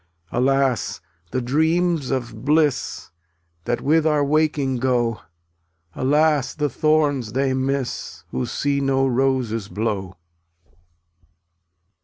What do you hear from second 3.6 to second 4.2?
That with